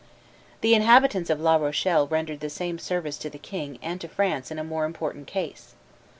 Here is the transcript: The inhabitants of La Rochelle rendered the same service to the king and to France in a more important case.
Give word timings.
The 0.61 0.73
inhabitants 0.73 1.29
of 1.29 1.39
La 1.39 1.57
Rochelle 1.57 2.07
rendered 2.07 2.39
the 2.39 2.49
same 2.49 2.79
service 2.79 3.19
to 3.19 3.29
the 3.29 3.37
king 3.37 3.77
and 3.83 4.01
to 4.01 4.07
France 4.07 4.49
in 4.49 4.57
a 4.57 4.63
more 4.63 4.85
important 4.85 5.27
case. 5.27 5.75